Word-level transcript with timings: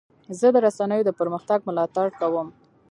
زه 0.39 0.47
د 0.53 0.57
رسنیو 0.65 1.05
د 1.07 1.11
پرمختګ 1.19 1.59
ملاتړ 1.69 2.07
کوم. 2.19 2.47